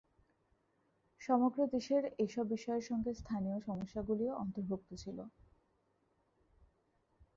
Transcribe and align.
সমগ্র 1.21 1.59
দেশের 1.73 2.03
এসব 2.25 2.45
বিষয়ের 2.53 2.85
সঙ্গে 2.89 3.11
স্থানীয় 3.21 3.57
সমস্যাগুলিও 3.67 4.33
অন্তর্ভুক্ত 4.35 4.89
ছিল। 5.03 5.17